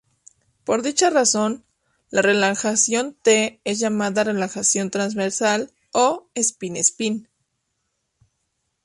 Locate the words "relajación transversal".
4.23-5.71